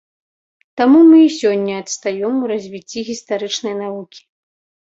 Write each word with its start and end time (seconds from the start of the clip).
Таму 0.79 1.01
мы 1.09 1.19
і 1.25 1.29
сёння 1.41 1.73
адстаём 1.83 2.33
у 2.47 2.51
развіцці 2.55 2.99
гістарычнай 3.13 3.73
навукі. 3.87 4.19